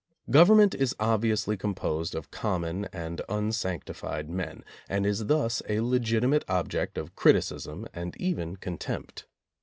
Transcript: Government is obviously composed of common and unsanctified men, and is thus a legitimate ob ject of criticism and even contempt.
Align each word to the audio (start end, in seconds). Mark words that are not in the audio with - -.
Government 0.31 0.73
is 0.73 0.95
obviously 0.99 1.55
composed 1.55 2.15
of 2.15 2.31
common 2.31 2.85
and 2.85 3.21
unsanctified 3.29 4.31
men, 4.31 4.63
and 4.89 5.05
is 5.05 5.27
thus 5.27 5.61
a 5.69 5.81
legitimate 5.81 6.43
ob 6.49 6.69
ject 6.69 6.97
of 6.97 7.15
criticism 7.15 7.85
and 7.93 8.17
even 8.19 8.55
contempt. 8.55 9.27